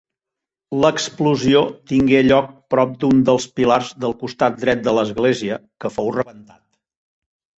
L'explosió 0.83 1.59
tingué 1.91 2.21
lloc 2.29 2.47
prop 2.75 2.95
d'un 3.03 3.21
dels 3.29 3.45
pilars 3.59 3.91
del 4.05 4.17
costat 4.23 4.57
dret 4.63 4.83
de 4.89 4.97
l'església, 5.01 5.59
que 5.85 5.95
fou 5.99 6.13
rebentat. 6.19 6.61